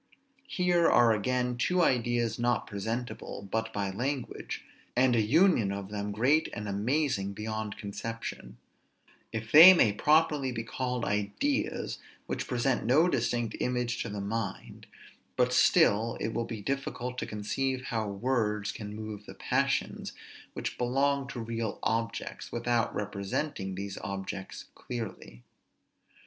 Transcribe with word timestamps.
Here 0.47 0.89
are 0.89 1.13
again 1.13 1.57
two 1.57 1.83
ideas 1.83 2.39
not 2.39 2.65
presentable 2.65 3.47
but 3.51 3.71
by 3.71 3.91
language, 3.91 4.65
and 4.95 5.15
an 5.15 5.27
union 5.27 5.71
of 5.71 5.89
them 5.89 6.11
great 6.11 6.49
and 6.53 6.67
amazing 6.67 7.33
beyond 7.33 7.77
conception; 7.77 8.57
if 9.31 9.51
they 9.51 9.75
may 9.75 9.93
properly 9.93 10.51
be 10.51 10.63
called 10.63 11.05
ideas 11.05 11.99
which 12.25 12.47
present 12.47 12.83
no 12.83 13.07
distinct 13.09 13.55
image 13.59 14.01
to 14.01 14.09
the 14.09 14.21
mind; 14.21 14.87
but 15.35 15.53
still 15.53 16.17
it 16.19 16.33
will 16.33 16.45
be 16.45 16.63
difficult 16.63 17.19
to 17.19 17.27
conceive 17.27 17.83
how 17.89 18.07
words 18.07 18.71
can 18.71 18.95
move 18.95 19.27
the 19.27 19.35
passions 19.35 20.13
which 20.53 20.79
belong 20.79 21.27
to 21.27 21.39
real 21.39 21.77
objects, 21.83 22.51
without 22.51 22.91
representing 22.95 23.75
these 23.75 23.99
objects 23.99 24.65
clearly. 24.73 25.43